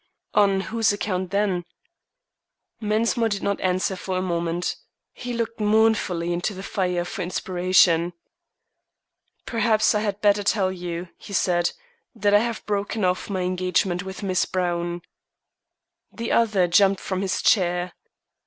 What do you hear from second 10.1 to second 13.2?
better tell you," he said, "that I have broken